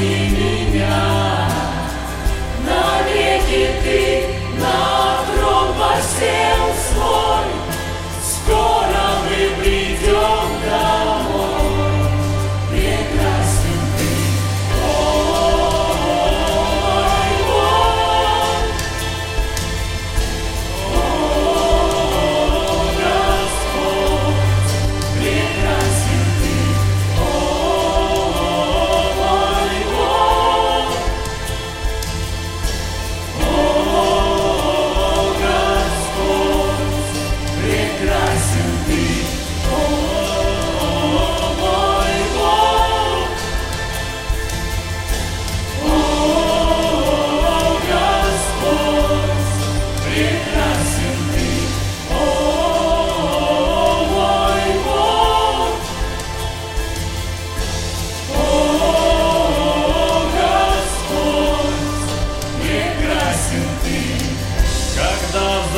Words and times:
see 0.00 0.30
me. 0.30 0.59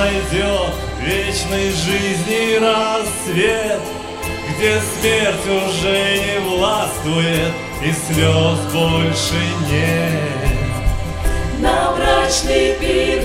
взойдет 0.00 0.72
вечной 1.02 1.70
жизни 1.70 2.58
рассвет, 2.58 3.80
Где 4.48 4.80
смерть 4.80 5.46
уже 5.46 6.18
не 6.18 6.40
властвует 6.40 7.52
и 7.82 7.92
слез 7.92 8.58
больше 8.72 9.34
нет. 9.70 10.50
На 11.60 11.92
брачный 11.92 12.74
пир 12.78 13.24